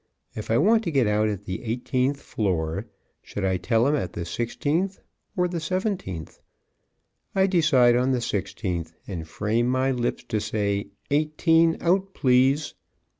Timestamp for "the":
1.45-1.61, 4.13-4.25, 5.47-5.59, 8.09-8.19